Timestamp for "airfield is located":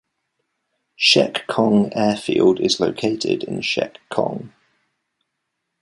1.95-3.43